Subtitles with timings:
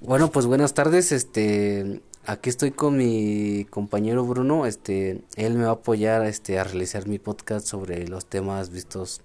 [0.00, 1.10] Bueno, pues buenas tardes.
[1.10, 4.64] Este, aquí estoy con mi compañero Bruno.
[4.64, 9.22] Este, él me va a apoyar este a realizar mi podcast sobre los temas vistos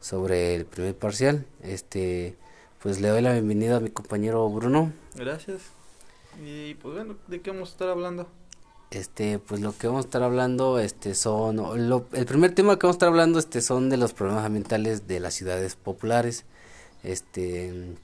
[0.00, 1.46] sobre el primer parcial.
[1.62, 2.36] Este,
[2.82, 4.92] pues le doy la bienvenida a mi compañero Bruno.
[5.14, 5.60] Gracias.
[6.44, 8.26] Y pues bueno, ¿de qué vamos a estar hablando?
[8.90, 12.86] Este, pues lo que vamos a estar hablando, este, son, lo, el primer tema que
[12.86, 16.44] vamos a estar hablando, este, son de los problemas ambientales de las ciudades populares.
[17.04, 17.94] Este,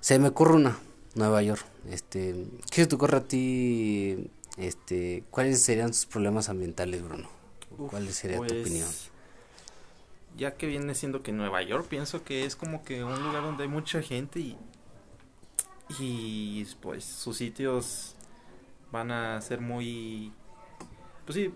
[0.00, 0.78] se me ocurre una,
[1.14, 1.64] Nueva York.
[1.88, 4.30] Este, ¿qué se te ocurre a ti?
[4.56, 7.28] Este, ¿cuáles serían sus problemas ambientales, Bruno?
[7.88, 8.88] ¿Cuál sería tu Pues, opinión?
[10.36, 13.64] Ya que viene siendo que Nueva York, pienso que es como que un lugar donde
[13.64, 14.56] hay mucha gente y,
[15.98, 18.14] y pues sus sitios
[18.92, 20.32] van a ser muy...
[21.26, 21.54] Pues sí,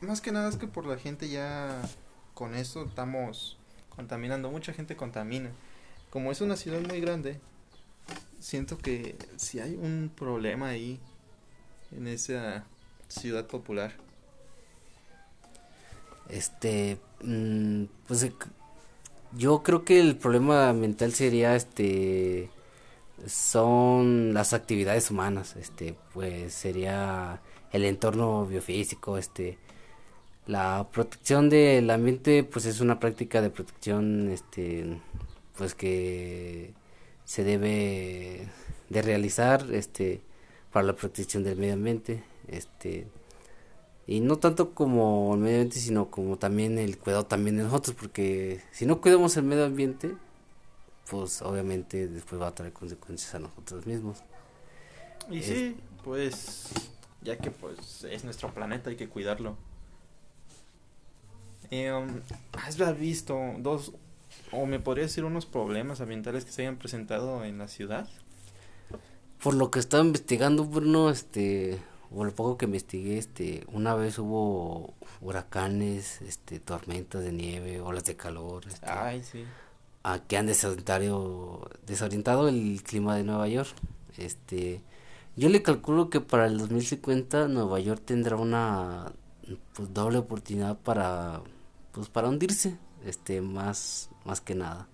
[0.00, 1.82] más que nada es que por la gente ya
[2.34, 3.58] con eso estamos
[3.94, 5.50] contaminando, mucha gente contamina.
[6.10, 7.40] Como es una ciudad muy grande,
[8.40, 11.00] siento que si hay un problema ahí
[11.96, 12.64] en esa
[13.08, 13.92] ciudad popular.
[16.28, 18.32] Este, mm, pues eh,
[19.36, 22.50] yo creo que el problema ambiental sería, este,
[23.26, 27.40] son las actividades humanas, este, pues sería
[27.72, 29.58] el entorno biofísico, este,
[30.46, 35.00] la protección del ambiente, pues es una práctica de protección, este,
[35.56, 36.74] pues que
[37.24, 38.48] se debe
[38.90, 40.22] de realizar, este,
[40.72, 43.06] para la protección del medio ambiente, este,
[44.06, 47.96] y no tanto como el medio ambiente, sino como también el cuidado también de nosotros,
[47.98, 50.14] porque si no cuidamos el medio ambiente,
[51.10, 54.18] pues obviamente después va a traer consecuencias a nosotros mismos.
[55.30, 56.68] Y Es- sí, pues
[57.22, 59.56] ya que pues es nuestro planeta hay que cuidarlo.
[61.70, 62.20] Eh, um,
[62.52, 63.92] ¿Has visto dos
[64.52, 68.08] o me podría decir unos problemas ambientales que se hayan presentado en la ciudad?
[69.42, 71.78] Por lo que estaba investigando, Bruno, este,
[72.10, 78.04] o lo poco que investigué, este, una vez hubo huracanes, este, tormentas de nieve, olas
[78.04, 79.44] de calor, este, Ay, sí.
[80.02, 83.74] a que han desorientado, desorientado el clima de Nueva York.
[84.16, 84.80] Este,
[85.36, 89.12] yo le calculo que para el 2050 Nueva York tendrá una
[89.74, 91.42] pues, doble oportunidad para
[91.92, 94.88] pues para hundirse, este más más que nada.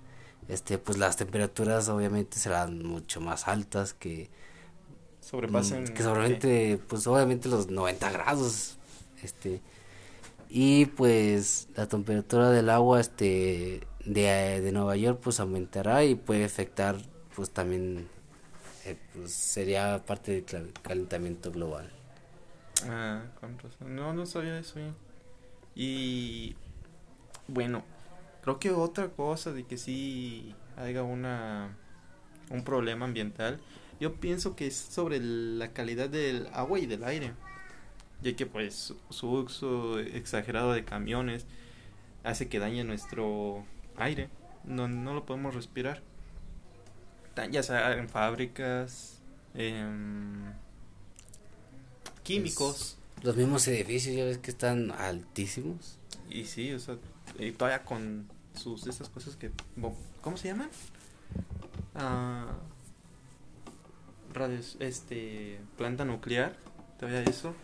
[0.48, 4.30] Este, pues las temperaturas obviamente serán mucho más altas que
[5.20, 5.84] Sobrepasen.
[5.84, 8.76] Que pues obviamente los 90 grados
[9.22, 9.60] este
[10.48, 16.44] y pues la temperatura del agua este de, de Nueva York pues aumentará y puede
[16.44, 16.96] afectar
[17.36, 18.08] pues también
[18.86, 21.90] eh, pues sería parte del cal- calentamiento global
[22.88, 23.94] Ah, con razón.
[23.94, 24.94] No, no sabía eso bien.
[25.74, 26.56] Y
[27.46, 27.82] bueno,
[28.42, 31.76] creo que otra cosa de que sí haya una
[32.50, 33.60] un problema ambiental,
[34.00, 37.32] yo pienso que es sobre la calidad del agua y del aire,
[38.22, 41.46] ya que pues su- uso exagerado de camiones
[42.24, 43.64] hace que dañe nuestro
[43.96, 44.30] aire,
[44.64, 46.02] no, no lo podemos respirar,
[47.50, 49.20] ya sea en fábricas,
[49.54, 50.52] en
[52.22, 52.96] químicos.
[53.22, 55.98] los mismos edificios ya ves que están altísimos
[56.30, 56.96] Y sí, o sea,
[57.38, 59.50] y todavía con sus esas cosas que
[60.20, 60.68] ¿cómo se llaman?
[61.94, 62.46] Ah,
[64.32, 66.56] radios, este planta nuclear,
[66.98, 67.54] todavía eso.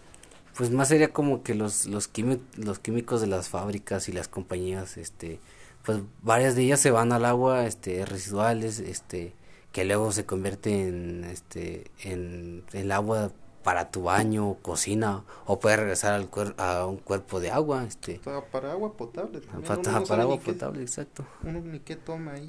[0.57, 2.11] pues más sería como que los los
[2.57, 5.39] los químicos de las fábricas y las compañías este
[5.85, 9.33] pues varias de ellas se van al agua este residuales este
[9.73, 13.31] que luego se convierte en este en el agua
[13.67, 18.21] para tu baño cocina o puede regresar al cuer- a un cuerpo de agua este
[18.53, 19.41] Para, agua potable.
[19.41, 22.49] también, para, para agua potable exacto uno ni qué toma ahí.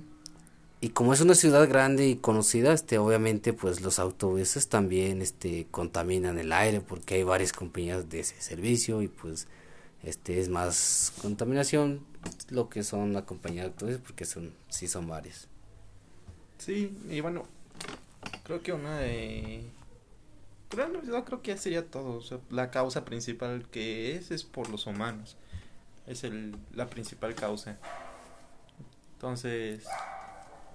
[0.79, 5.65] y como es una ciudad grande y conocida, este, obviamente, pues los autobuses también, este,
[5.71, 9.47] contaminan el aire porque hay varias compañías de ese servicio y pues,
[10.03, 12.05] este, es más contaminación
[12.49, 15.47] lo que son la compañía de autobuses porque son, sí son varias.
[16.59, 17.43] Sí, y bueno,
[18.43, 19.63] creo que una de
[20.89, 24.43] no, yo creo que ya sería todo, o sea, la causa principal que es es
[24.43, 25.37] por los humanos.
[26.05, 27.77] Es el la principal causa.
[29.13, 29.85] Entonces,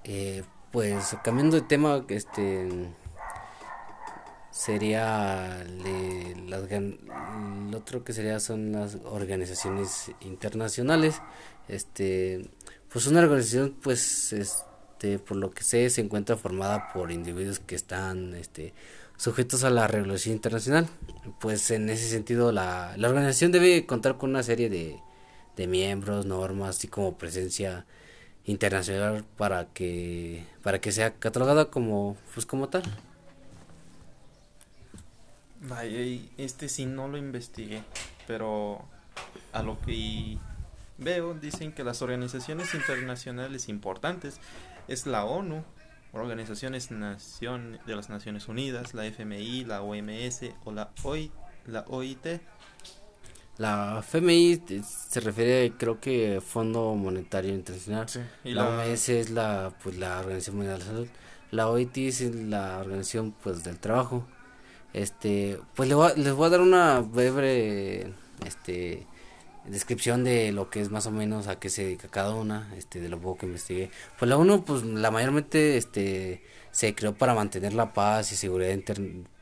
[0.05, 0.43] Eh,
[0.73, 2.69] pues cambiando de tema, este
[4.51, 11.23] sería le- las el otro que sería son las organizaciones internacionales.
[11.69, 12.51] Este,
[12.93, 17.75] pues una organización, pues, este, por lo que sé, se encuentra formada por individuos que
[17.75, 18.75] están, este,
[19.23, 20.89] sujetos a la regulación internacional.
[21.41, 24.99] Pues en ese sentido, la, la organización debe contar con una serie de,
[25.57, 27.87] de miembros, normas, así como presencia
[28.45, 32.83] internacional para que para que sea catalogada como pues como tal
[36.39, 37.85] este sí no lo investigué,
[38.27, 38.85] pero
[39.53, 40.39] a lo que
[40.99, 44.41] veo dicen que las organizaciones internacionales importantes
[44.89, 45.63] es la ONU,
[46.13, 51.33] organizaciones nación de las Naciones Unidas, la FMI, la OMS o la OIT,
[51.67, 52.41] la OIT.
[53.59, 58.07] La FMI se refiere, creo que Fondo Monetario Internacional.
[58.45, 61.09] y la, OMS es la, pues, la Organización Mundial de la Salud.
[61.51, 64.27] La OIT es la Organización, pues, del Trabajo.
[64.93, 68.13] Este, pues les voy a, les voy a dar una breve,
[68.45, 69.07] este,
[69.67, 73.01] descripción de lo que es más o menos a qué se dedica cada una, este,
[73.01, 73.91] de lo poco que investigué.
[74.19, 78.77] Pues la uno, pues la mayormente, este, se creó para mantener la paz y seguridad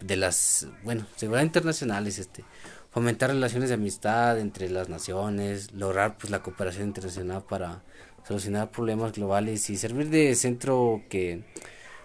[0.00, 2.44] de las, bueno, seguridad internacionales, este,
[2.90, 7.82] fomentar relaciones de amistad entre las naciones, lograr pues la cooperación internacional para
[8.26, 11.44] solucionar problemas globales y servir de centro que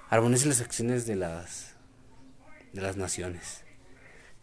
[0.09, 1.75] armonice las acciones de las
[2.73, 3.63] de las naciones.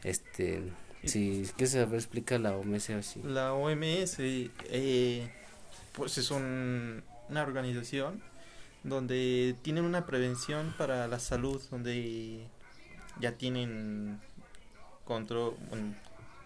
[0.02, 0.62] Este,
[1.04, 3.20] Sí, ¿qué se explica la OMS así?
[3.24, 5.28] La OMS, eh,
[5.92, 7.02] pues es una
[7.42, 8.22] organización
[8.84, 12.46] donde tienen una prevención para la salud, donde
[13.20, 14.20] ya tienen
[15.04, 15.56] control,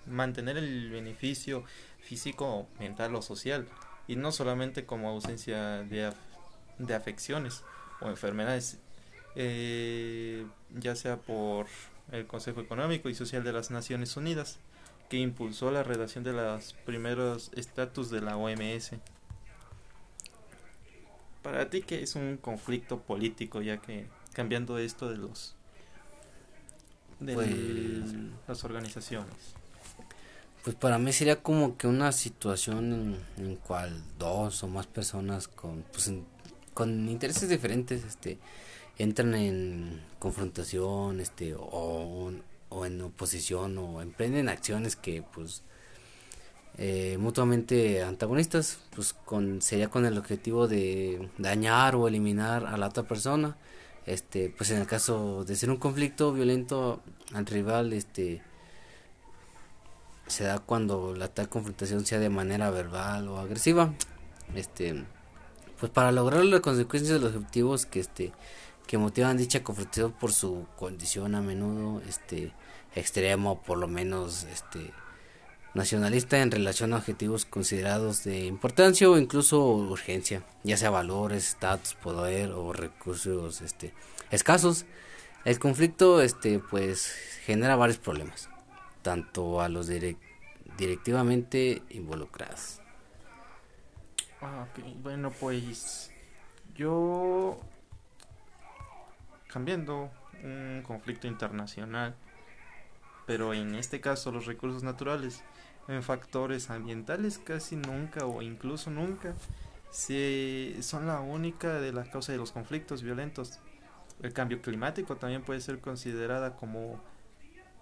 [0.06, 1.64] mantener el beneficio
[2.00, 3.66] físico, mental o social,
[4.08, 6.12] y no solamente como ausencia de,
[6.78, 7.62] de afecciones
[8.00, 8.78] o enfermedades,
[9.34, 11.66] eh, ya sea por
[12.12, 14.58] el Consejo Económico y Social de las Naciones Unidas,
[15.08, 18.92] que impulsó la redacción de los primeros estatus de la OMS.
[21.42, 23.62] Para ti, ¿qué es un conflicto político?
[23.62, 25.54] Ya que cambiando esto de los
[27.20, 27.50] de pues,
[28.46, 29.32] las organizaciones.
[30.62, 35.48] Pues para mí sería como que una situación en, en cual dos o más personas
[35.48, 36.12] con pues,
[36.74, 38.38] con intereses diferentes este
[38.98, 42.32] entran en confrontación este o,
[42.68, 45.62] o en oposición o emprenden acciones que pues
[46.78, 52.88] eh, mutuamente antagonistas pues con sería con el objetivo de dañar o eliminar a la
[52.88, 53.56] otra persona.
[54.04, 57.02] Este pues en el caso de ser un conflicto violento
[57.34, 58.42] al rival este
[60.26, 63.94] se da cuando la tal confrontación sea de manera verbal o agresiva.
[64.54, 65.04] Este
[65.80, 68.32] pues para lograr las consecuencias de los objetivos que este
[68.86, 72.52] que motivan dicha confrontación por su condición a menudo este
[72.94, 74.92] extremo por lo menos este
[75.74, 81.94] nacionalista en relación a objetivos considerados de importancia o incluso urgencia, ya sea valores, estatus,
[81.94, 83.92] poder o recursos este
[84.30, 84.86] escasos.
[85.44, 87.12] El conflicto este pues
[87.44, 88.48] genera varios problemas,
[89.02, 89.88] tanto a los
[90.78, 92.80] directivamente involucrados.
[94.40, 94.66] Ah,
[95.02, 96.10] bueno, pues
[96.74, 97.60] yo
[99.48, 100.10] cambiando
[100.42, 102.14] un conflicto internacional,
[103.26, 105.42] pero en este caso los recursos naturales
[105.88, 109.34] en factores ambientales casi nunca o incluso nunca
[109.90, 113.60] se, son la única de las causas de los conflictos violentos.
[114.22, 117.00] El cambio climático también puede ser considerada como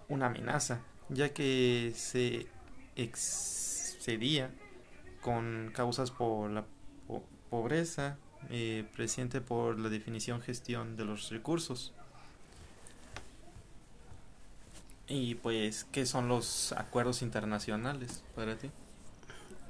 [0.07, 2.47] una amenaza, ya que se
[2.95, 4.51] excedía
[5.21, 6.65] con causas por la
[7.49, 8.17] pobreza,
[8.49, 11.93] eh, presente por la definición gestión de los recursos.
[15.07, 18.71] Y pues, ¿qué son los acuerdos internacionales para ti?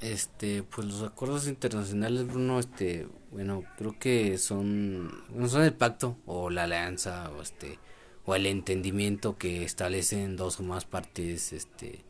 [0.01, 6.49] Este, pues los acuerdos internacionales, Bruno, este, bueno, creo que son, son el pacto o
[6.49, 7.79] la alianza o este,
[8.25, 12.03] o el entendimiento que establecen dos o más partes, este,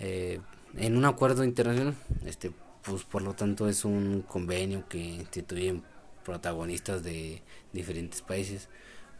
[0.00, 0.40] eh,
[0.76, 1.94] en un acuerdo internacional,
[2.26, 2.52] este,
[2.88, 5.82] pues por lo tanto es un convenio que instituyen
[6.24, 7.42] protagonistas de
[7.72, 8.68] diferentes países.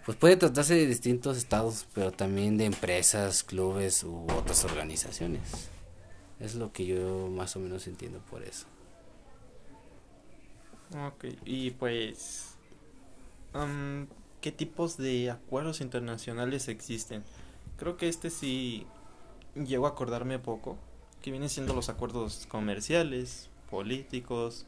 [0.04, 5.68] Pues puede tratarse de distintos estados, pero también de empresas, clubes u otras organizaciones.
[6.40, 8.66] Es lo que yo más o menos entiendo por eso.
[11.06, 12.56] Ok, y pues,
[14.40, 17.22] ¿qué tipos de acuerdos internacionales existen?
[17.76, 18.87] Creo que este sí
[19.54, 20.78] llego a acordarme poco,
[21.20, 24.66] que vienen siendo los acuerdos comerciales, políticos,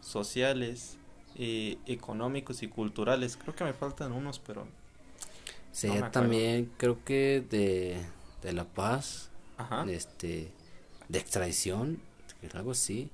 [0.00, 0.98] sociales,
[1.36, 3.36] eh, económicos y culturales.
[3.36, 4.66] Creo que me faltan unos, pero...
[5.72, 8.00] Sería también, creo que de,
[8.42, 9.30] de La Paz,
[9.86, 10.52] de, este,
[11.08, 12.00] de extradición,
[12.52, 13.10] algo así.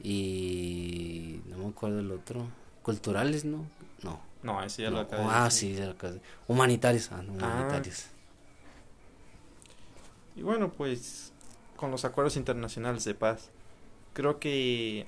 [0.00, 2.46] Y no me acuerdo el otro.
[2.82, 3.64] Culturales, ¿no?
[4.02, 4.20] No.
[4.42, 6.20] No, ese ya lo acabé Ah, sí, ya lo acabé.
[6.48, 7.54] Humanitarios, ah, no, ah.
[7.54, 8.06] humanitarios.
[10.34, 11.32] Y bueno, pues
[11.76, 13.50] con los acuerdos internacionales de paz
[14.12, 15.06] creo que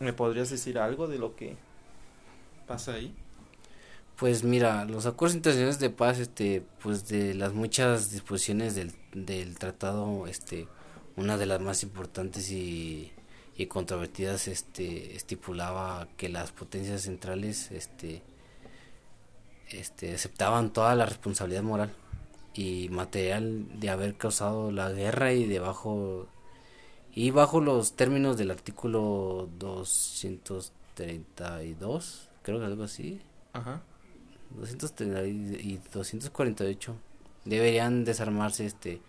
[0.00, 1.56] me podrías decir algo de lo que
[2.66, 3.14] pasa ahí.
[4.16, 9.58] Pues mira, los acuerdos internacionales de paz, este, pues de las muchas disposiciones del, del
[9.58, 10.68] tratado, este,
[11.16, 13.12] una de las más importantes y,
[13.56, 18.22] y controvertidas, este, estipulaba que las potencias centrales, este,
[19.70, 21.92] este, aceptaban toda la responsabilidad moral
[22.54, 26.28] y material de haber causado la guerra y debajo
[27.14, 33.20] y bajo los términos del artículo 232, creo que algo así.
[33.52, 33.82] Ajá.
[34.50, 36.96] 230 y 248
[37.44, 39.00] deberían desarmarse este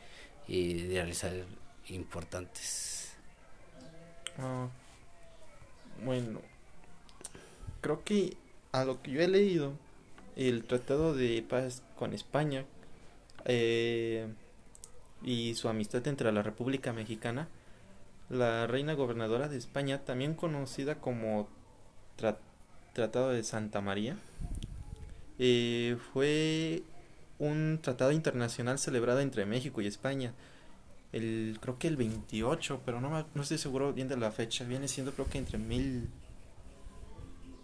[0.47, 1.33] y realizar
[1.87, 3.15] importantes.
[4.37, 4.67] Ah,
[6.03, 6.41] bueno,
[7.81, 8.37] creo que
[8.71, 9.73] a lo que yo he leído,
[10.35, 12.65] el tratado de paz con España
[13.45, 14.27] eh,
[15.23, 17.47] y su amistad entre la República Mexicana,
[18.29, 21.47] la reina gobernadora de España, también conocida como
[22.19, 22.37] tra-
[22.93, 24.15] Tratado de Santa María,
[25.37, 26.83] eh, fue
[27.39, 30.33] un tratado internacional celebrado entre México y España.
[31.11, 34.63] El, creo que el 28, pero no, no estoy seguro bien de la fecha.
[34.65, 36.09] Viene siendo creo que entre mil,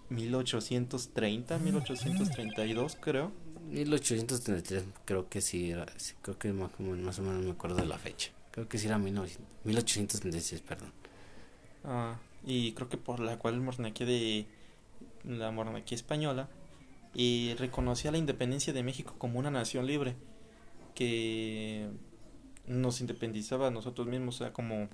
[0.09, 3.31] 1830, 1832 creo.
[3.69, 5.73] 1833 creo que sí,
[6.21, 8.31] creo que más, más o menos me acuerdo de la fecha.
[8.51, 10.91] Creo que sí era 1900 1836, perdón.
[11.83, 14.45] Ah, y creo que por la cual el monarquía de
[15.23, 16.49] la monarquía española
[17.13, 20.15] y reconocía la independencia de México como una nación libre
[20.95, 21.89] que
[22.67, 24.87] nos independizaba a nosotros mismos, o sea, como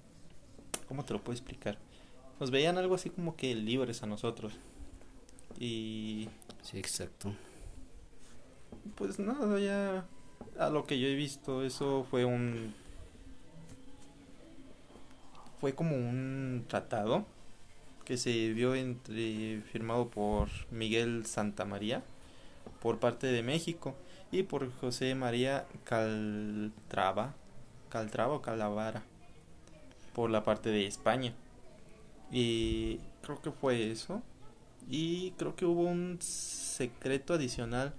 [0.87, 1.77] ¿cómo te lo puedo explicar?
[2.39, 4.53] Nos veían algo así como que libres a nosotros.
[5.59, 6.29] Y
[6.61, 7.33] Sí, exacto.
[8.95, 10.05] pues nada, ya
[10.59, 12.73] a lo que yo he visto, eso fue un
[15.59, 17.25] fue como un tratado
[18.05, 22.03] que se vio entre firmado por Miguel Santamaría
[22.81, 23.95] por parte de México
[24.31, 27.33] y por José María Caltrava,
[27.89, 29.03] Caltrava o Calavara
[30.13, 31.33] por la parte de España.
[32.31, 34.21] Y creo que fue eso.
[34.89, 37.93] Y creo que hubo un secreto adicional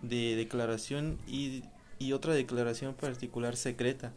[0.00, 1.64] de declaración y,
[1.98, 4.12] y otra declaración particular secreta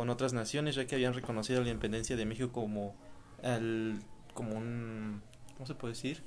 [0.00, 2.94] con otras naciones ya que habían reconocido la independencia de México como
[3.42, 4.00] el,
[4.32, 5.20] como un
[5.52, 6.22] ¿cómo se puede decir?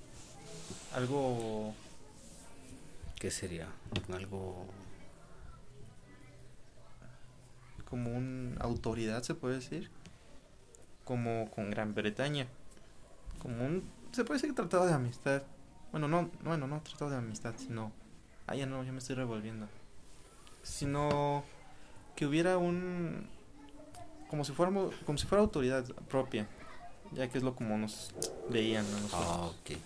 [0.94, 1.74] algo
[3.16, 3.68] ¿Qué sería?
[4.14, 4.68] Algo
[7.90, 9.90] como una autoridad se puede decir
[11.04, 12.46] como con Gran Bretaña
[13.40, 15.42] como un se puede decir que tratado de amistad
[15.92, 17.92] bueno no bueno no tratado de amistad sino
[18.46, 19.68] ah ya no ya me estoy revolviendo
[20.62, 21.44] sino
[22.16, 23.33] que hubiera un
[24.34, 26.48] como si fuéramos como si fuera autoridad propia
[27.12, 28.12] ya que es lo como nos
[28.50, 29.78] veían a nosotros Ah, ok.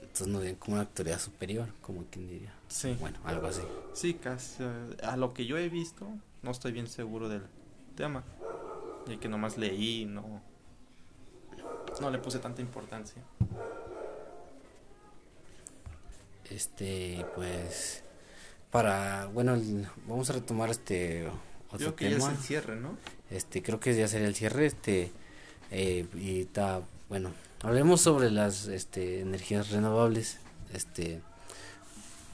[0.00, 2.54] Entonces no ven como una autoridad superior, como quien diría.
[2.68, 3.62] sí Bueno, algo así.
[3.94, 6.06] sí casi eh, a lo que yo he visto
[6.42, 7.42] no estoy bien seguro del
[7.96, 8.22] tema
[9.08, 10.40] ya que nomás leí no
[12.00, 13.20] no le puse tanta importancia
[16.48, 18.04] Este, pues
[18.70, 19.60] para, bueno,
[20.06, 21.26] vamos a retomar este
[21.72, 22.30] otro Creo que ya tema.
[22.32, 22.96] es el cierre, ¿no?
[23.30, 25.10] Este, creo que ya sería el cierre, este,
[25.70, 30.38] eh, y está, bueno, hablemos sobre las, este, energías renovables,
[30.72, 31.20] este,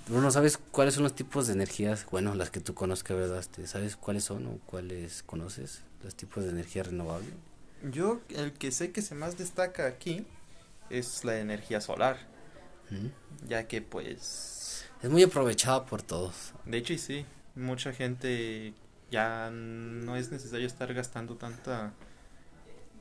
[0.08, 2.06] Bruno, ¿sabes cuáles son los tipos de energías?
[2.10, 3.38] Bueno, las que tú conozcas, ¿verdad?
[3.38, 5.82] Este, ¿Sabes cuáles son o cuáles conoces?
[6.02, 7.28] Los tipos de energía renovable.
[7.90, 10.26] Yo el que sé que se más destaca aquí
[10.90, 12.18] es la energía solar,
[12.90, 13.46] ¿Mm?
[13.48, 16.52] ya que pues Es muy aprovechada por todos.
[16.66, 18.74] de hecho y sí, mucha gente
[19.12, 21.94] ya no es necesario estar gastando tanta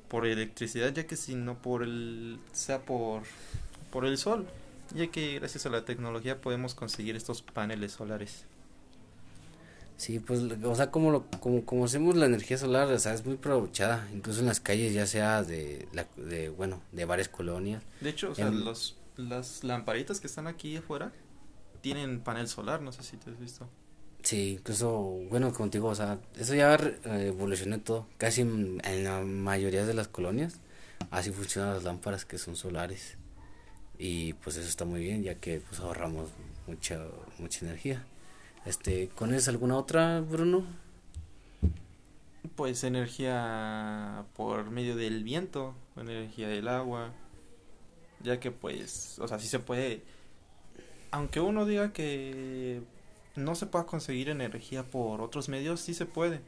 [0.07, 3.23] por electricidad, ya que si no por el sea por
[3.91, 4.47] por el sol,
[4.95, 8.45] ya que gracias a la tecnología podemos conseguir estos paneles solares.
[9.97, 13.23] Sí, pues, o sea, como lo, como, como hacemos la energía solar, o sea, es
[13.25, 17.83] muy aprovechada, incluso en las calles, ya sea de, la, de, bueno, de varias colonias.
[18.01, 21.13] De hecho, o sea, En- los las lamparitas que están aquí afuera
[21.81, 23.69] tienen panel solar, no sé si te has visto.
[24.23, 24.91] Sí, incluso,
[25.29, 26.75] bueno, contigo, o sea, eso ya
[27.05, 30.59] evolucionó todo, casi en, en la mayoría de las colonias,
[31.09, 33.17] así funcionan las lámparas que son solares.
[33.97, 36.29] Y pues eso está muy bien, ya que pues ahorramos
[36.67, 37.05] mucha,
[37.39, 38.03] mucha energía.
[38.65, 40.63] Este, ¿conoces alguna otra, Bruno?
[42.55, 47.11] Pues energía por medio del viento, energía del agua,
[48.21, 50.03] ya que pues, o sea, sí se puede,
[51.11, 52.81] aunque uno diga que
[53.35, 56.41] no se pueda conseguir energía por otros medios, sí se puede,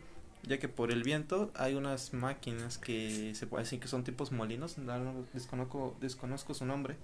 [0.44, 4.32] ya que por el viento hay unas máquinas que se puede decir que son tipos
[4.32, 6.98] molinos, no, no, desconozco, desconozco su nombre,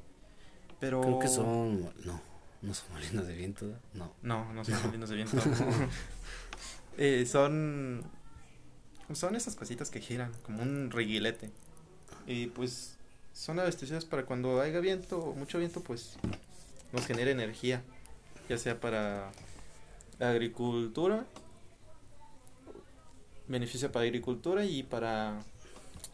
[0.79, 2.21] pero Creo que son, no,
[2.61, 4.13] No son molinos de viento, no.
[4.21, 5.37] No, no son molinos de viento.
[6.97, 8.03] eh, son.
[9.13, 11.49] Son esas cositas que giran, como un reguilete.
[12.27, 12.97] Y pues
[13.33, 16.15] son abastecidas para cuando haya viento, mucho viento, pues
[16.93, 17.81] nos genera energía.
[18.47, 19.31] Ya sea para
[20.19, 21.25] agricultura,
[23.47, 25.39] beneficia para agricultura y para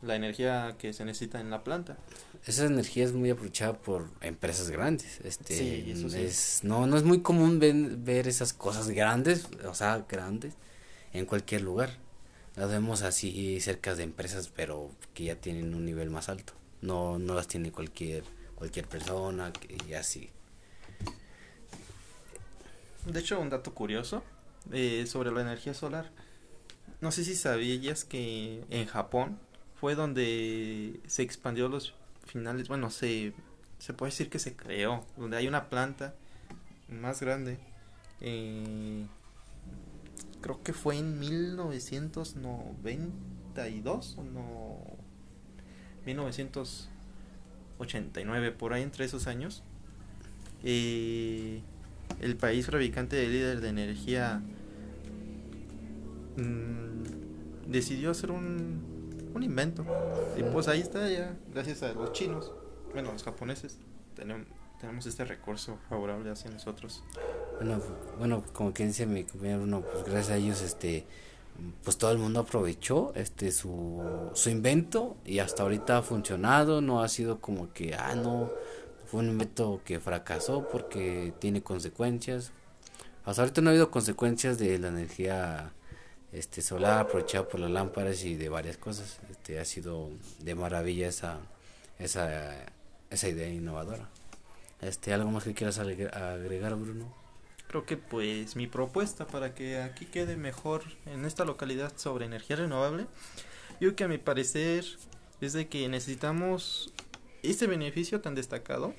[0.02, 1.98] la energía que se necesita en la planta.
[2.46, 5.20] Esa energía es muy aprovechada por empresas grandes.
[5.24, 6.20] Este, Sí, eso sí.
[6.22, 10.54] es, no, no es muy común ven- ver esas cosas grandes, o sea, grandes,
[11.14, 11.98] en cualquier lugar.
[12.56, 16.54] Las vemos así cerca de empresas, pero que ya tienen un nivel más alto.
[16.82, 18.24] No, no las tiene cualquier,
[18.56, 19.52] cualquier persona
[19.90, 20.30] y así.
[23.06, 24.24] De hecho, un dato curioso
[24.72, 26.12] eh, sobre la energía solar.
[27.02, 29.40] No sé si sabías que en Japón
[29.80, 31.94] fue donde se expandió los
[32.26, 33.34] finales, bueno, se,
[33.78, 36.16] se puede decir que se creó, donde hay una planta
[36.90, 37.60] más grande.
[38.22, 39.06] eh,
[40.42, 44.78] creo que fue en 1992 o no
[46.06, 49.64] 1989 por ahí entre esos años
[50.64, 51.64] eh,
[52.22, 54.42] el país fabricante de líder de energía
[56.38, 59.86] mm, decidió hacer un, un invento.
[60.38, 62.52] Y pues ahí está ya gracias a los chinos.
[62.94, 63.78] Bueno los japoneses.
[64.16, 64.48] Tenemos
[64.80, 67.04] tenemos este recurso favorable hacia nosotros.
[67.60, 67.82] Bueno,
[68.18, 71.06] bueno, como quien dice mi compañero pues gracias a ellos, este,
[71.84, 77.02] pues todo el mundo aprovechó, este, su, su invento y hasta ahorita ha funcionado, no
[77.02, 78.52] ha sido como que, ah, no,
[79.20, 82.52] un invento que fracasó porque tiene consecuencias.
[83.26, 85.72] Hasta ahorita no ha habido consecuencias de la energía,
[86.32, 91.08] este, solar aprovechada por las lámparas y de varias cosas, este, ha sido de maravilla
[91.08, 91.40] esa,
[91.98, 92.54] esa,
[93.10, 94.10] esa idea innovadora.
[94.82, 97.12] Este, ¿algo más que quieras agregar- Bruno?
[97.68, 102.58] Creo que pues mi propuesta para que aquí quede mejor en esta localidad sobre energía
[102.58, 103.08] renovable,
[103.82, 104.86] yo que a mi parecer
[105.42, 106.94] es de que necesitamos
[107.50, 108.94] este beneficio tan destacado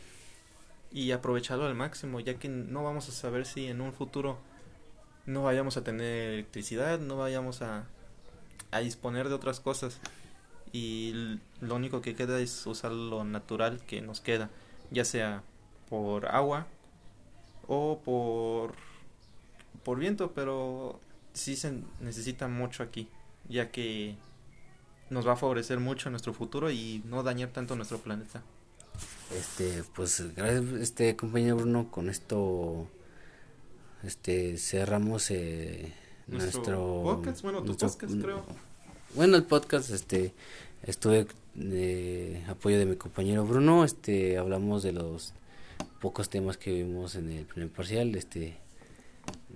[0.93, 4.39] y aprovecharlo al máximo, ya que no vamos a saber si en un futuro
[5.27, 7.87] no vayamos a tener electricidad, no vayamos a,
[8.71, 9.99] a disponer de otras cosas.
[10.73, 14.51] Y lo único que queda es usar lo natural que nos queda,
[14.91, 15.43] ya sea
[15.89, 16.67] por agua
[17.67, 18.75] o por
[19.87, 20.99] por viento, pero
[21.33, 23.09] sí se necesita mucho aquí,
[23.49, 24.17] ya que
[25.11, 28.43] nos va a favorecer mucho nuestro futuro y no dañar tanto nuestro planeta.
[29.37, 32.89] Este, pues gracias, este compañero Bruno, con esto,
[34.03, 35.93] este, cerramos eh,
[36.27, 38.45] Nuestro, nuestro, podcast, bueno, tu nuestro- podcast creo.
[39.15, 40.33] Bueno, el podcast, este,
[40.83, 45.33] estuve de apoyo de mi compañero Bruno, este, hablamos de los
[46.01, 48.57] pocos temas que vimos en el primer parcial, este,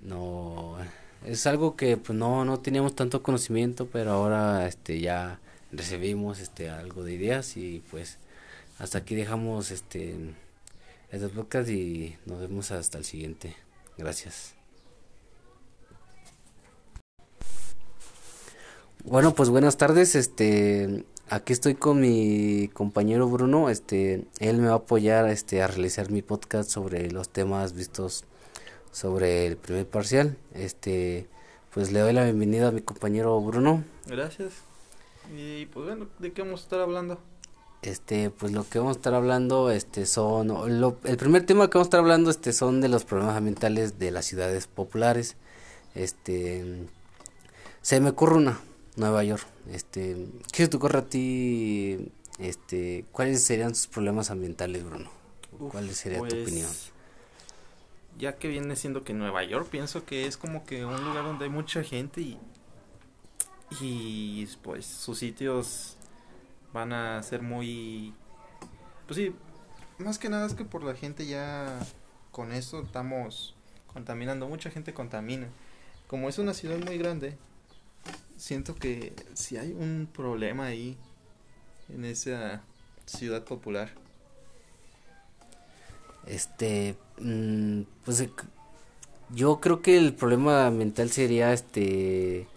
[0.01, 0.77] no,
[1.25, 5.39] es algo que pues no, no teníamos tanto conocimiento, pero ahora, este, ya
[5.71, 8.17] recibimos, este, algo de ideas y pues
[8.79, 10.15] hasta aquí dejamos, este,
[11.11, 13.55] este podcast y nos vemos hasta el siguiente.
[13.97, 14.55] Gracias.
[19.03, 20.15] Bueno, pues buenas tardes.
[20.15, 23.69] Este, aquí estoy con mi compañero Bruno.
[23.69, 28.25] Este, él me va a apoyar, este, a realizar mi podcast sobre los temas vistos
[28.91, 30.37] sobre el primer parcial.
[30.53, 31.27] Este,
[31.73, 33.83] pues le doy la bienvenida a mi compañero Bruno.
[34.07, 34.51] Gracias.
[35.35, 37.19] Y pues bueno, ¿de qué vamos a estar hablando?
[37.83, 40.47] Este, pues lo que vamos a estar hablando, este, son,
[40.79, 43.97] lo- el primer tema que vamos a estar hablando, este, son de los problemas ambientales
[43.97, 45.35] de las ciudades populares.
[45.95, 46.85] Este,
[47.81, 48.59] se me ocurre una,
[48.97, 49.45] Nueva York.
[49.71, 52.11] Este, ¿qué se te ocurre a ti?
[52.37, 55.09] Este, ¿cuáles serían sus problemas ambientales, Bruno?
[55.59, 56.69] Uf, ¿Cuál sería tu pues, opinión?
[58.21, 61.45] Ya que viene siendo que Nueva York, pienso que es como que un lugar donde
[61.45, 62.39] hay mucha gente y,
[63.81, 65.97] y pues sus sitios
[66.71, 68.13] van a ser muy...
[69.07, 69.35] Pues sí,
[69.97, 71.79] más que nada es que por la gente ya
[72.31, 73.55] con eso estamos
[73.91, 75.47] contaminando, mucha gente contamina.
[76.07, 77.37] Como es una ciudad muy grande,
[78.37, 80.97] siento que si hay un problema ahí
[81.89, 82.61] en esa
[83.05, 84.00] ciudad popular.
[86.31, 88.31] Este, mm, pues eh,
[89.35, 92.47] yo creo que el problema ambiental sería, este,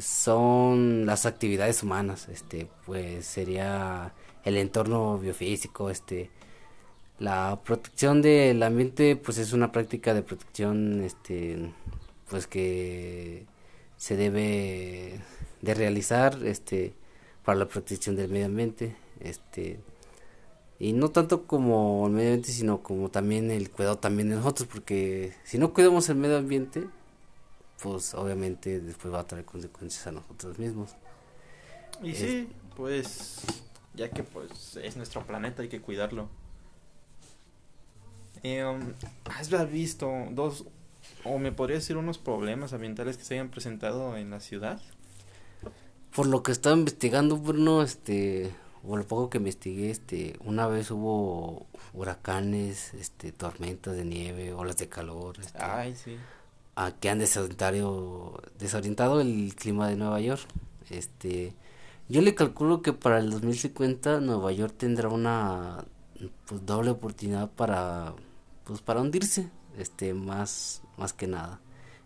[0.00, 4.12] son las actividades humanas, este, pues sería
[4.44, 6.30] el entorno biofísico, este,
[7.20, 11.72] la protección del ambiente, pues es una práctica de protección, este,
[12.28, 13.46] pues que
[13.96, 15.20] se debe
[15.62, 16.94] de realizar, este,
[17.44, 19.80] para la protección del medio ambiente, este,
[20.78, 24.68] Y no tanto como el medio ambiente, sino como también el cuidado también de nosotros,
[24.70, 26.86] porque si no cuidamos el medio ambiente,
[27.82, 30.90] pues obviamente después va a traer consecuencias a nosotros mismos.
[32.02, 33.40] Y sí, pues
[33.94, 36.28] ya que pues es nuestro planeta, hay que cuidarlo.
[38.42, 38.64] Eh,
[39.24, 40.66] ¿Has visto dos,
[41.24, 44.80] o me podría decir unos problemas ambientales que se hayan presentado en la ciudad?
[46.14, 48.50] Por lo que estaba investigando, Bruno, este,
[48.86, 54.76] por lo poco que investigué, este, una vez hubo huracanes, este, tormentas de nieve, olas
[54.76, 55.38] de calor.
[55.40, 56.16] Este, Ay, sí.
[56.76, 60.46] A que han desorientado, desorientado el clima de Nueva York.
[60.90, 61.54] Este,
[62.08, 65.84] yo le calculo que para el 2050 Nueva York tendrá una
[66.46, 68.14] pues, doble oportunidad para
[68.64, 71.60] pues para hundirse, este más más que nada.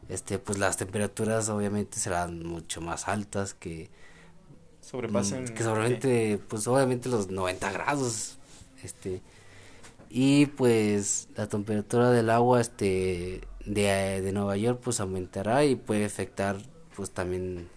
[0.08, 3.90] Este pues las temperaturas obviamente serán mucho más altas que
[4.90, 8.38] sobrepasen que sobremente pues obviamente los 90 grados
[8.82, 9.22] este
[10.08, 16.04] y pues la temperatura del agua este de, de Nueva York pues aumentará y puede
[16.04, 16.56] afectar
[16.96, 17.68] pues también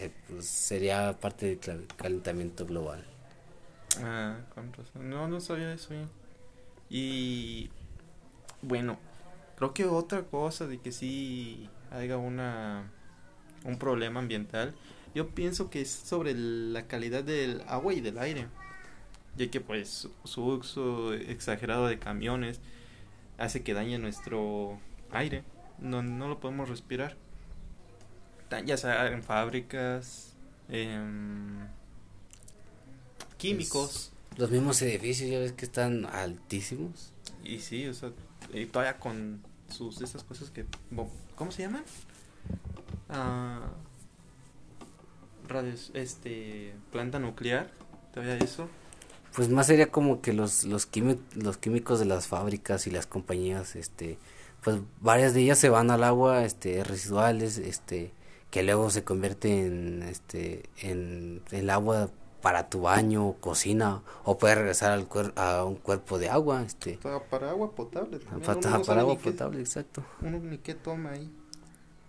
[0.00, 3.04] eh, pues sería parte del calentamiento global.
[4.02, 5.08] Ah, con razón.
[5.08, 5.94] No, no sabía eso.
[6.90, 7.70] Y
[8.60, 8.98] bueno,
[9.56, 12.90] creo que otra cosa de que sí haya una
[13.64, 14.74] un problema ambiental,
[15.14, 18.48] yo pienso que es sobre la calidad del agua y del aire,
[19.36, 22.60] ya que pues su uso exagerado de camiones
[23.38, 24.78] hace que dañe nuestro
[25.10, 25.44] aire,
[25.78, 27.16] no, no lo podemos respirar
[28.64, 30.32] ya sea en fábricas,
[30.68, 31.68] en
[33.36, 34.12] químicos.
[34.36, 37.12] los mismos edificios, ya ves que están altísimos.
[37.42, 38.12] Y sí, o sea,
[38.52, 40.66] y todavía con sus esas cosas que
[41.34, 41.84] ¿cómo se llaman?
[43.08, 43.70] Ah,
[45.48, 47.70] radios, este planta nuclear,
[48.12, 48.68] todavía eso.
[49.34, 50.88] Pues más sería como que los los,
[51.34, 54.18] los químicos de las fábricas y las compañías este
[54.62, 58.12] pues varias de ellas se van al agua este residuales este
[58.50, 62.10] que luego se convierte en este en el agua
[62.44, 66.98] para tu baño, cocina o puede regresar al a un cuerpo de agua, este
[67.30, 70.04] para agua potable, para, para agua potable, exacto.
[70.20, 71.32] Uno ni qué toma ahí.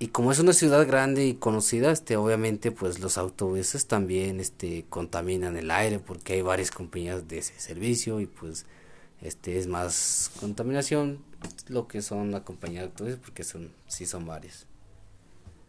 [0.06, 4.86] Y como es una ciudad grande y conocida, este obviamente pues los autobuses también este
[4.88, 8.68] contaminan el aire porque hay varias compañías de ese servicio y pues
[9.24, 11.24] este es más contaminación
[11.70, 14.68] lo que son la compañía de autobuses porque son sí son varias.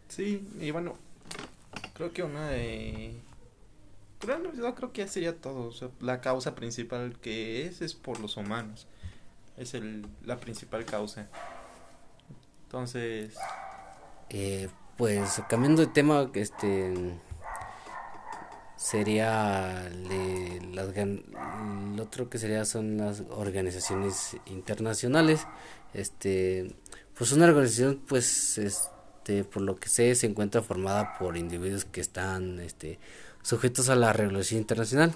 [0.07, 0.99] Sí, y bueno,
[1.95, 3.19] creo que una de...
[4.19, 5.71] Creo, yo creo que sería todo.
[5.99, 8.85] la causa principal que es es por los humanos.
[9.57, 11.27] Es el, la principal causa.
[12.65, 13.33] Entonces...
[14.29, 16.93] Eh, pues cambiando de tema, este
[18.75, 20.79] sería el
[21.99, 25.47] otro que sería son las organizaciones internacionales
[25.95, 26.75] este
[27.15, 28.89] pues una organización pues es
[29.27, 32.97] este, por lo que sé, se encuentra formada por individuos que están este,
[33.41, 35.13] sujetos a la regulación internacional.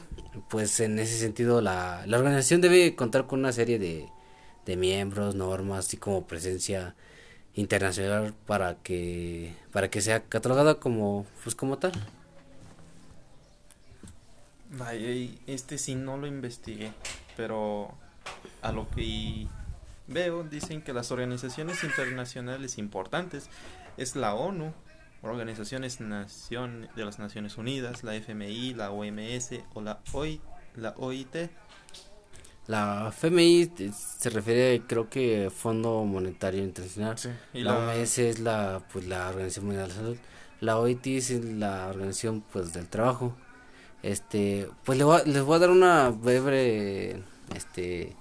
[0.50, 4.10] Pues en ese sentido la, la organización debe contar con una serie de,
[4.66, 6.94] de miembros, normas, así como presencia
[7.56, 11.92] internacional para que para que sea catalogada como pues como tal.
[15.48, 16.94] Este sí no lo investigué,
[17.36, 17.94] pero
[18.62, 19.48] a lo que
[20.08, 23.50] veo dicen que las organizaciones internacionales importantes
[23.98, 24.74] es la ONU,
[25.22, 30.00] Organizaciones Nación de las Naciones Unidas, la FMI, la OMS o la
[30.98, 31.36] OIT.
[32.68, 37.16] La FMI se refiere, creo que Fondo Monetario Internacional.
[37.54, 40.18] y la, OMS es la, pues, la Organización Mundial de la Salud.
[40.60, 43.36] La OIT es la Organización pues del Trabajo.
[44.04, 47.24] Este, pues les voy a dar una breve
[47.56, 48.16] este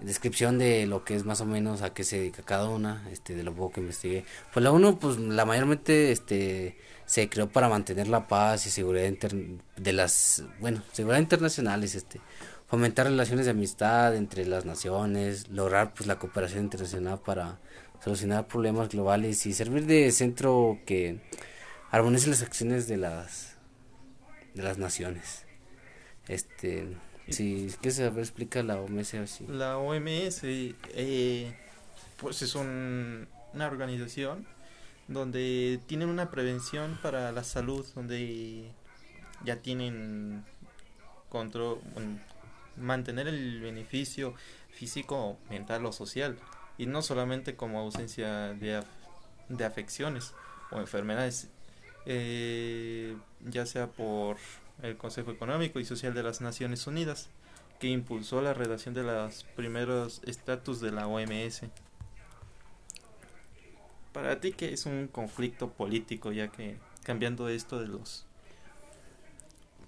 [0.00, 3.34] descripción de lo que es más o menos a qué se dedica cada una, este,
[3.34, 4.24] de lo poco que investigué.
[4.52, 9.10] Pues la uno, pues la mayormente, este, se creó para mantener la paz y seguridad
[9.76, 12.20] de las, bueno, seguridad internacionales, este,
[12.66, 17.58] fomentar relaciones de amistad entre las naciones, lograr pues la cooperación internacional para
[18.02, 21.20] solucionar problemas globales y servir de centro que
[21.90, 23.56] armonice las acciones de las
[24.54, 25.44] de las naciones.
[26.28, 26.96] Este,
[27.28, 29.40] Sí, ¿qué se explica la OMS?
[29.48, 31.56] La OMS, eh,
[32.18, 34.46] pues es una organización
[35.08, 38.70] donde tienen una prevención para la salud, donde
[39.44, 40.44] ya tienen
[41.28, 41.80] control,
[42.76, 44.34] mantener el beneficio
[44.70, 46.38] físico, mental o social,
[46.78, 48.82] y no solamente como ausencia de,
[49.48, 50.34] de afecciones
[50.70, 51.48] o enfermedades,
[52.04, 54.36] eh, ya sea por
[54.82, 57.28] el Consejo Económico y Social de las Naciones Unidas,
[57.80, 61.62] que impulsó la redacción de los primeros estatus de la OMS.
[64.12, 66.32] Para ti, ¿qué es un conflicto político?
[66.32, 68.24] Ya que cambiando esto de los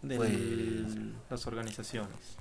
[0.03, 0.31] de Pues-
[1.31, 2.37] las organizaciones.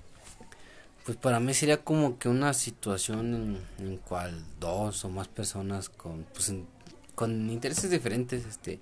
[1.07, 5.87] Pues para mí sería como que una situación en, en cual dos o más personas
[5.87, 6.53] con pues
[7.15, 8.81] con intereses diferentes este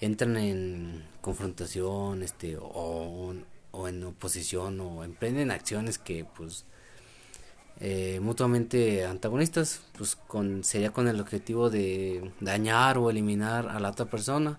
[0.00, 3.34] entran en confrontación este o,
[3.72, 6.64] o en oposición o emprenden acciones que pues
[7.80, 13.90] eh, mutuamente antagonistas pues con sería con el objetivo de dañar o eliminar a la
[13.90, 14.58] otra persona.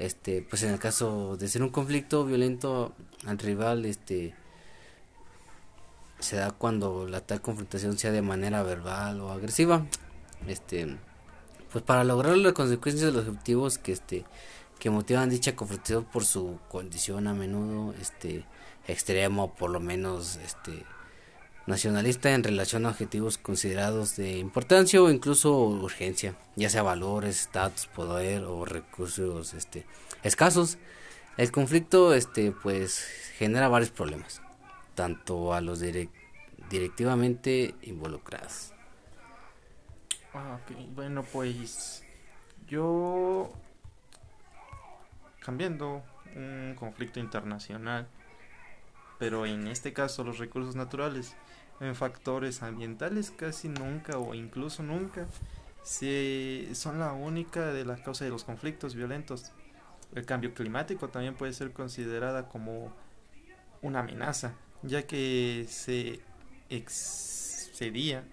[0.00, 4.34] Este pues en el caso de ser un conflicto violento al rival este
[6.18, 9.86] se da cuando la tal confrontación sea de manera verbal o agresiva
[10.46, 10.96] este
[11.72, 14.24] pues para lograr las consecuencias de los objetivos que este
[14.78, 18.44] que motivan dicha confrontación por su condición a menudo este
[18.86, 20.84] extremo o por lo menos este
[21.68, 27.86] nacionalista en relación a objetivos considerados de importancia o incluso urgencia, ya sea valores, estatus,
[27.86, 29.84] poder o recursos este
[30.22, 30.78] escasos.
[31.36, 33.04] El conflicto este pues
[33.36, 34.40] genera varios problemas,
[34.98, 36.10] tanto a los direc-
[36.70, 38.72] directivamente involucrados.
[40.34, 40.58] Ah.
[40.92, 42.02] Bueno, pues
[42.66, 43.52] yo
[45.38, 46.02] cambiando
[46.34, 48.08] un conflicto internacional,
[49.20, 51.36] pero en este caso los recursos naturales,
[51.78, 55.26] en factores ambientales casi nunca o incluso nunca
[55.84, 59.52] se son la única de las causas de los conflictos violentos.
[60.12, 62.92] El cambio climático también puede ser considerada como
[63.80, 66.20] una amenaza, ya que se
[66.70, 68.24] excedía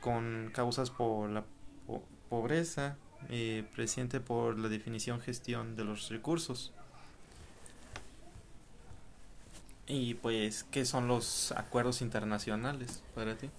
[0.00, 1.44] con causas por la
[1.86, 2.96] po- pobreza,
[3.30, 6.72] eh, presente por la definición gestión de los recursos.
[9.86, 13.50] Y pues, ¿qué son los acuerdos internacionales para ti?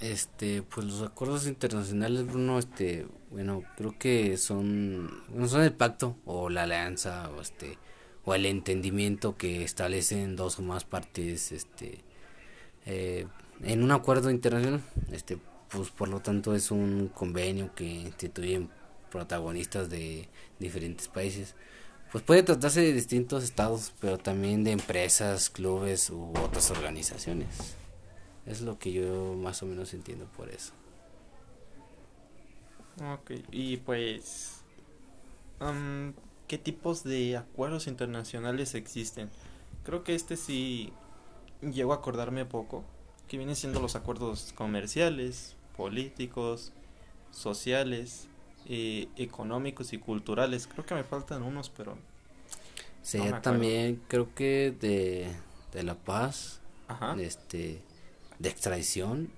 [0.00, 6.16] Este, pues los acuerdos internacionales, Bruno, este, bueno, creo que son, bueno, son el pacto
[6.24, 7.78] o la alianza o este,
[8.24, 12.00] o el entendimiento que establecen dos o más partes, este,
[12.86, 13.26] eh,
[13.62, 14.82] en un acuerdo internacional,
[15.12, 18.70] este, pues por lo tanto es un convenio que instituyen
[19.10, 21.54] protagonistas de diferentes países.
[22.10, 27.76] Pues puede tratarse de distintos estados, pero también de empresas, clubes u otras organizaciones.
[28.46, 30.72] Es lo que yo más o menos entiendo por eso.
[33.02, 34.62] Ok, y pues,
[35.58, 36.14] am,
[36.48, 39.30] ¿qué tipos de acuerdos internacionales existen?
[39.84, 40.92] Creo que este sí
[41.60, 42.84] llego a acordarme poco,
[43.28, 46.72] que vienen siendo los acuerdos comerciales, políticos,
[47.30, 48.28] sociales,
[48.66, 50.66] eh, económicos y culturales.
[50.66, 51.98] Creo que me faltan unos, pero...
[53.18, 53.42] Acuerdo.
[53.42, 55.30] también, creo que de,
[55.74, 57.14] de la paz, Ajá.
[57.20, 57.82] este,
[58.38, 59.30] de extradición,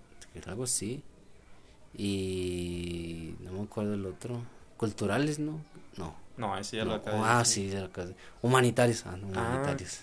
[0.47, 1.03] algo así.
[1.95, 4.43] Y no me acuerdo el otro.
[4.77, 5.61] Culturales, ¿no?
[5.97, 6.15] No.
[6.37, 9.49] No, ese ya lo acabé ah, sí, ya lo acabé de- Humanitarios, ah, no, Ah.
[9.49, 10.01] humanitarios.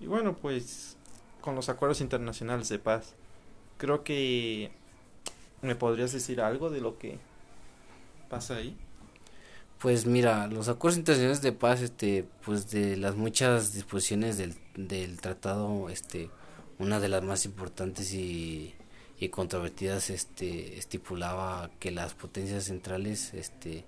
[0.00, 0.96] Y bueno, pues
[1.40, 3.14] con los acuerdos internacionales de paz,
[3.78, 4.70] creo que
[5.62, 7.18] me podrías decir algo de lo que
[8.28, 8.76] pasa ahí.
[9.78, 15.20] Pues mira, los acuerdos internacionales de paz, este, pues de las muchas disposiciones del, del
[15.20, 16.30] tratado, este,
[16.78, 18.74] una de las más importantes y,
[19.18, 23.84] y controvertidas, este, estipulaba que las potencias centrales, este,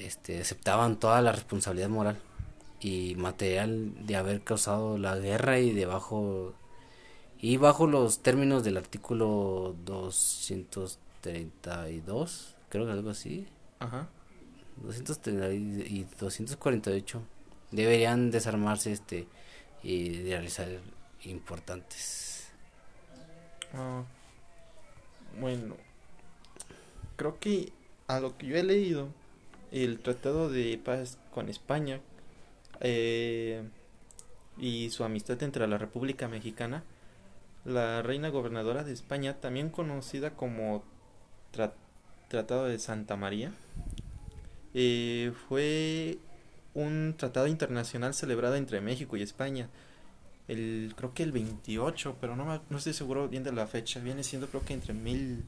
[0.00, 2.18] este, aceptaban toda la responsabilidad moral
[2.80, 6.54] y material de haber causado la guerra y debajo
[7.40, 13.46] y bajo los términos del artículo 232, creo que algo así.
[13.78, 14.08] Ajá.
[14.82, 17.22] 230 y 248
[17.70, 19.28] deberían desarmarse este
[19.82, 20.68] y realizar
[21.24, 22.30] importantes
[23.72, 24.02] Ah,
[25.38, 25.76] bueno,
[27.16, 27.72] creo que
[28.08, 29.08] a lo que yo he leído,
[29.72, 32.00] el tratado de paz con España
[32.80, 33.62] eh,
[34.58, 36.82] y su amistad entre la República Mexicana,
[37.64, 40.82] la reina gobernadora de España, también conocida como
[41.54, 41.72] Tra-
[42.28, 43.52] Tratado de Santa María,
[44.74, 46.18] eh, fue
[46.74, 49.68] un tratado internacional celebrado entre México y España
[50.48, 54.00] el creo que el 28, pero no, no estoy seguro bien de la fecha.
[54.00, 55.44] Viene siendo creo que entre mil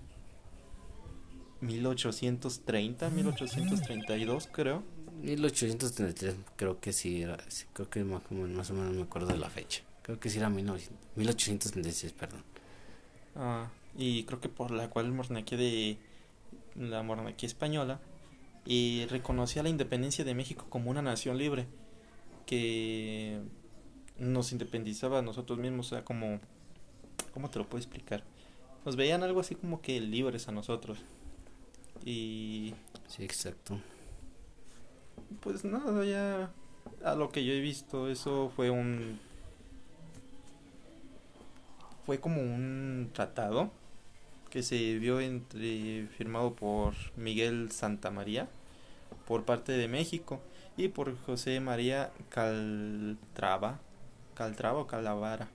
[1.62, 4.82] 1830, 1832, creo.
[5.22, 9.02] 1833 creo que sí, era, sí, creo que más, o menos- más o menos me
[9.02, 12.42] acuerdo de la fecha creo que sí era 1900 1836 perdón
[13.36, 15.96] Ah, y creo que por la cual el monarquía de
[16.74, 18.00] la monarquía española
[18.66, 21.66] y reconocía la independencia de México como una nación libre
[22.46, 23.40] que
[24.18, 26.40] nos independizaba a nosotros mismos, o sea, como,
[27.32, 28.24] ¿cómo te lo puedo explicar?
[28.84, 30.98] Nos veían algo así como que libres a nosotros.
[32.04, 32.74] Y
[33.12, 33.78] Sí, exacto.
[35.40, 36.50] pues nada, ya
[37.04, 39.18] a lo que yo he visto, eso fue un...
[42.06, 43.70] Fue como un tratado
[44.48, 48.48] que se vio entre firmado por Miguel Santamaría
[49.26, 50.40] por parte de México
[50.78, 53.78] y por José María Caltrava,
[54.34, 55.48] Caltrava o Calavara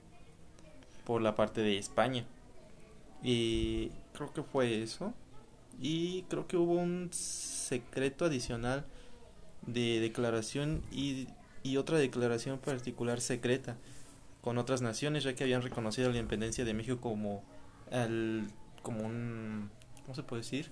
[1.04, 2.24] por la parte de España.
[3.22, 5.12] Y creo que fue eso.
[5.80, 8.84] Y creo que hubo un secreto adicional
[9.66, 11.28] de declaración y,
[11.62, 13.76] y otra declaración particular secreta
[14.40, 17.42] con otras naciones, ya que habían reconocido la independencia de México como
[17.90, 18.46] el,
[18.82, 19.70] como un
[20.04, 20.70] ¿cómo se puede decir?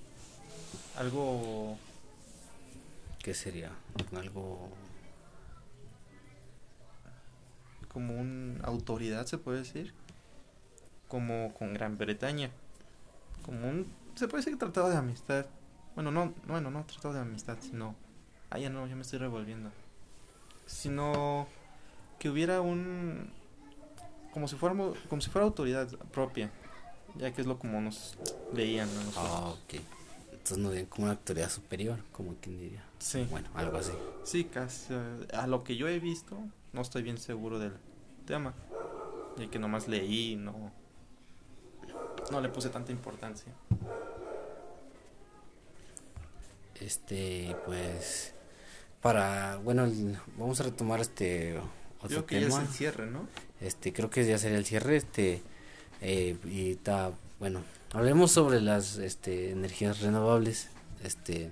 [0.96, 1.76] algo
[3.22, 3.72] ¿Qué sería?
[4.16, 4.70] Algo...
[7.88, 9.92] como una autoridad se puede decir
[11.08, 12.50] como con Gran Bretaña
[13.42, 13.86] como un
[14.16, 15.46] se puede decir que tratado de amistad
[15.94, 17.94] bueno no bueno no tratado de amistad sino
[18.50, 19.70] ah ya no ya me estoy revolviendo
[20.66, 21.46] sino
[22.18, 23.30] que hubiera un
[24.32, 26.50] como si fuéramos como si fuera autoridad propia
[27.16, 28.18] ya que es lo como nos
[28.52, 29.24] veían a nosotros.
[29.26, 29.80] Ah, ok.
[30.32, 32.84] Entonces no veían como una autoridad superior, como quien diría.
[32.98, 33.92] sí Bueno, algo así.
[34.24, 36.36] sí casi eh, a lo que yo he visto
[36.72, 37.72] no estoy bien seguro del
[38.26, 38.52] tema
[39.38, 40.70] ya que nomás leí no
[42.30, 43.52] no le puse tanta importancia
[46.80, 48.32] Este, pues...
[49.02, 49.56] Para...
[49.56, 49.90] Bueno,
[50.36, 51.58] vamos a retomar este...
[52.02, 52.62] Otro creo que ya es tema.
[52.62, 53.28] el cierre no
[53.60, 55.42] Este, creo que ya sería el cierre, este,
[56.00, 57.62] eh, y está, bueno,
[57.92, 60.68] hablemos sobre las, este, energías renovables,
[61.02, 61.50] este,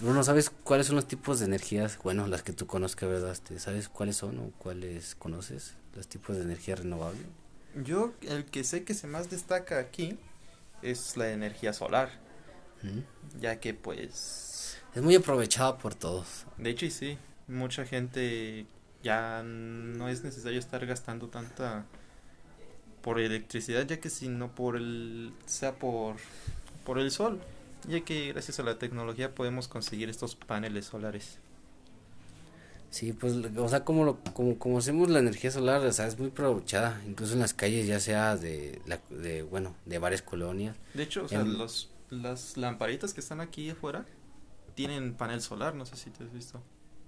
[0.00, 3.58] Bruno, ¿sabes cuáles son los tipos de energías, bueno, las que tú conozcas, verdad, este,
[3.58, 7.20] ¿sabes cuáles son o cuáles conoces, los tipos de energía renovable?
[7.82, 10.16] yo el que sé que se más destaca aquí
[10.82, 12.10] es la energía solar
[12.82, 13.40] ¿Mm?
[13.40, 18.66] ya que pues Es muy aprovechada por todos, De hecho, y sí, mucha gente
[19.02, 21.84] ya no es necesario estar gastando tanta
[23.02, 26.16] por electricidad, ya que si no por el sea por
[26.84, 27.40] por el sol,
[27.88, 31.38] ya que gracias a la tecnología podemos conseguir estos paneles solares.
[32.90, 36.18] sí, pues, o sea, como lo, como, como hacemos la energía solar, o sea, es
[36.18, 40.76] muy aprovechada, incluso en las calles, ya sea de, la, de, bueno, de varias colonias,
[40.94, 41.90] De hecho, o sea, los
[42.22, 44.06] las lamparitas que están aquí afuera
[44.74, 46.62] tienen panel solar, no sé si te has visto.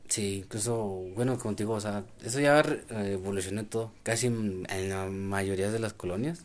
[0.08, 0.76] Sí, incluso,
[1.14, 5.80] bueno, digo, o sea, eso ya eh, evolucionó todo, casi en, en la mayoría de
[5.80, 6.44] las colonias,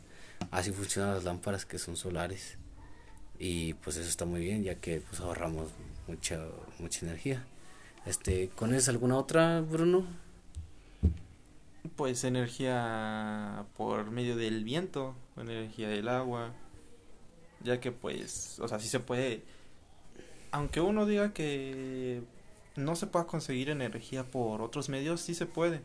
[0.50, 2.58] así funcionan las lámparas que son solares,
[3.38, 5.70] y pues eso está muy bien, ya que pues ahorramos
[6.08, 6.44] mucha,
[6.80, 7.46] mucha energía.
[8.06, 10.06] Este, ¿conoces alguna otra, Bruno?
[11.96, 16.52] Pues energía por medio del viento, energía del agua,
[17.64, 19.44] ya que pues, o sea, sí se puede,
[20.52, 22.22] aunque uno diga que
[22.76, 25.82] no se pueda conseguir energía por otros medios, sí se puede,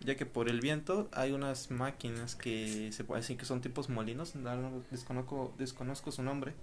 [0.00, 3.88] ya que por el viento hay unas máquinas que se puede decir que son tipos
[3.88, 6.54] molinos, no, no, desconozco, desconozco su nombre,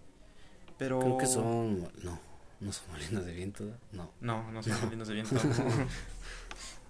[0.78, 1.00] pero...
[1.00, 2.20] Creo que son, no,
[2.60, 3.80] no son molinos de viento, ¿verdad?
[3.92, 4.12] no.
[4.22, 5.36] No, no son molinos de viento.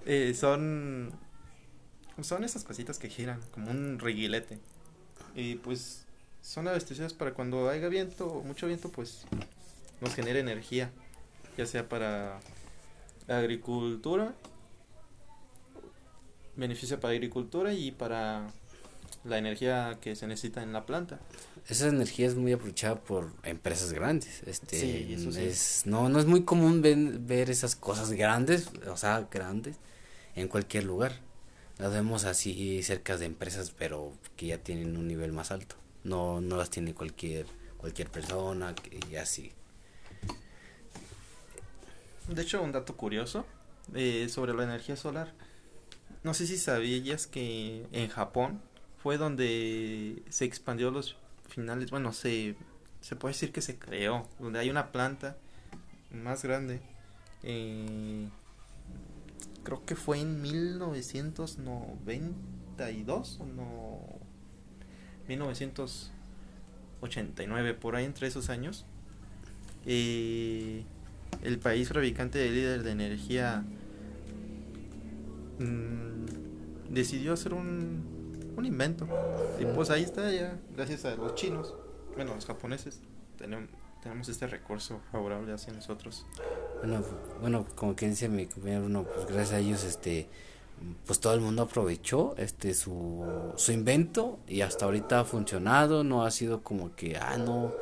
[0.10, 1.12] Eh, son.
[2.22, 4.58] Son esas cositas que giran, como un reguilete.
[5.36, 6.07] Y pues
[6.48, 9.26] son abastecidas para cuando haya viento, mucho viento, pues
[10.00, 10.92] nos genera energía.
[11.58, 12.40] Ya sea para
[13.28, 14.34] agricultura,
[16.56, 18.48] beneficia para agricultura y para
[19.26, 21.20] la energía que se necesita en la planta.
[21.68, 24.42] Esa energía es muy aprovechada por empresas grandes.
[24.46, 25.42] Este, Sí, eso sí.
[25.44, 29.76] es, no, no es muy común ven- ver esas cosas grandes, o sea, grandes,
[30.36, 31.20] en cualquier lugar.
[31.78, 35.76] Las vemos así cerca de empresas, pero que ya tienen un nivel más alto.
[36.08, 37.46] No, no las tiene cualquier,
[37.78, 38.74] cualquier persona
[39.12, 39.52] y así.
[42.30, 43.46] De hecho, un dato curioso
[43.94, 45.34] eh, sobre la energía solar.
[46.24, 48.62] No sé si sabías que en Japón
[49.02, 51.16] fue donde se expandió los
[51.48, 52.56] finales, bueno, se,
[53.02, 55.38] se puede decir que se creó, donde hay una planta
[56.12, 56.82] más grande.
[57.44, 58.28] eh,
[59.64, 64.17] creo que fue en 1992 o no
[65.28, 68.86] 1989 por ahí entre esos años
[69.86, 70.84] eh,
[71.44, 73.64] el país fabricante de líder de energía
[75.60, 76.26] mm,
[76.90, 79.08] decidió hacer un, un invento.
[79.60, 81.76] Y pues ahí está ya gracias a los chinos
[82.16, 83.02] bueno los japoneses
[83.38, 83.70] tenemos
[84.02, 86.26] tenemos este recurso favorable hacia nosotros.
[86.80, 87.04] Bueno,
[87.42, 90.28] bueno, como que dice mi compañero Bruno, pues gracias a ellos, este,
[91.06, 96.26] pues todo el mundo aprovechó este su, su invento y hasta ahorita ha funcionado, no
[96.26, 97.74] ha sido como que, ah, no,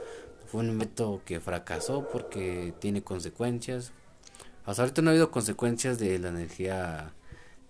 [0.47, 3.91] fue un invento que fracasó porque tiene consecuencias.
[4.65, 7.13] Hasta ahorita no ha habido consecuencias de la energía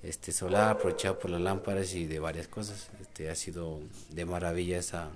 [0.04, 2.90] este solar aprovechada por las lámparas y de varias cosas.
[3.02, 3.80] Este ha sido
[4.12, 5.10] de maravilla esa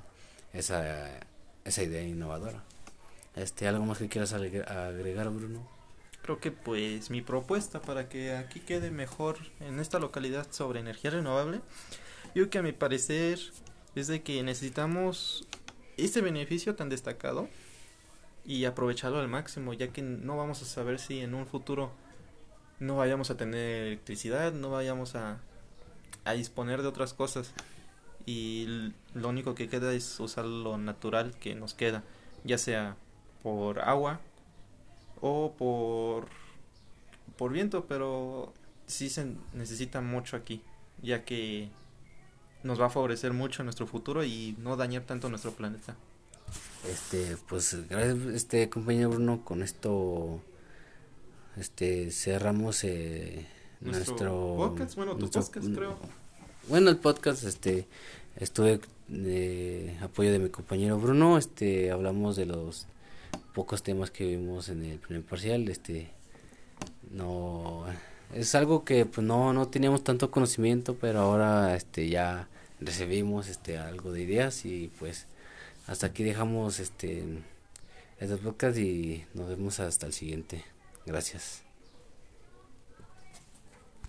[0.53, 1.09] esa
[1.63, 2.63] esa idea innovadora.
[3.35, 5.78] Este algo más que quieras agregar, Bruno?
[6.29, 11.09] Creo que pues mi propuesta para que aquí quede mejor en esta localidad sobre energía
[11.09, 11.59] renovable,
[12.35, 13.39] yo que a mi parecer
[13.95, 15.47] es de que necesitamos
[15.97, 17.49] este beneficio tan destacado
[18.45, 21.89] y aprovecharlo al máximo, ya que no vamos a saber si en un futuro
[22.79, 25.39] no vayamos a tener electricidad, no vayamos a,
[26.25, 27.55] a disponer de otras cosas.
[28.27, 32.03] Y lo único que queda es usar lo natural que nos queda,
[32.43, 32.97] ya sea
[33.41, 34.19] por agua
[35.21, 36.27] o por
[37.37, 38.53] por viento, pero
[38.85, 40.61] sí se necesita mucho aquí,
[41.01, 41.69] ya que
[42.63, 45.95] nos va a favorecer mucho nuestro futuro y no dañar tanto nuestro planeta.
[46.85, 50.41] Este, pues gracias este compañero Bruno, con esto
[51.55, 53.47] este cerramos eh,
[53.79, 55.97] nuestro, podcast, bueno, tu podcast creo.
[56.67, 57.87] Bueno, el podcast este
[58.35, 62.87] estuve de apoyo de mi compañero Bruno, este hablamos de los
[63.53, 66.09] pocos temas que vimos en el primer parcial, este
[67.11, 67.85] no
[68.33, 72.47] es algo que pues no no teníamos tanto conocimiento, pero ahora este ya
[72.79, 75.27] recibimos este algo de ideas y pues
[75.87, 77.23] hasta aquí dejamos este
[78.19, 80.63] este podcast y nos vemos hasta el siguiente.
[81.05, 81.68] Gracias.